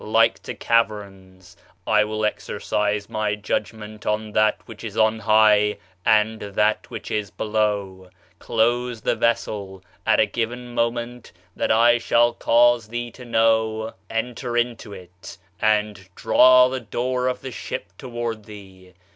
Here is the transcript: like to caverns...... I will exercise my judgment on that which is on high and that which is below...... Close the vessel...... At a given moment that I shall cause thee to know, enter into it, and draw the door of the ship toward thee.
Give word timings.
like 0.21 0.41
to 0.41 0.55
caverns...... 0.55 1.55
I 1.85 2.05
will 2.05 2.25
exercise 2.25 3.07
my 3.07 3.35
judgment 3.35 4.03
on 4.07 4.31
that 4.31 4.59
which 4.65 4.83
is 4.83 4.97
on 4.97 5.19
high 5.19 5.77
and 6.03 6.41
that 6.41 6.89
which 6.89 7.11
is 7.11 7.29
below...... 7.29 8.09
Close 8.39 9.01
the 9.01 9.15
vessel...... 9.15 9.83
At 10.03 10.19
a 10.19 10.25
given 10.25 10.73
moment 10.73 11.31
that 11.55 11.69
I 11.71 11.99
shall 11.99 12.33
cause 12.33 12.87
thee 12.87 13.11
to 13.11 13.23
know, 13.25 13.93
enter 14.09 14.57
into 14.57 14.91
it, 14.91 15.37
and 15.61 16.09
draw 16.15 16.67
the 16.67 16.79
door 16.79 17.27
of 17.27 17.41
the 17.41 17.51
ship 17.51 17.93
toward 17.99 18.45
thee. 18.45 18.95